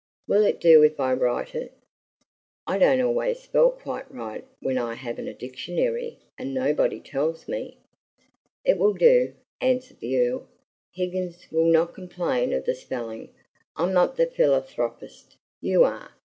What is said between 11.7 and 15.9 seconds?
complain of the spelling. I'm not the philanthropist; you